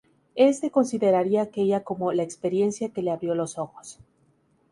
Este 0.33 0.71
consideraría 0.71 1.43
aquella 1.43 1.83
como 1.83 2.11
"la 2.11 2.23
experiencia 2.23 2.89
que 2.89 3.03
le 3.03 3.11
abrió 3.11 3.35
los 3.35 3.59
ojos". 3.59 3.99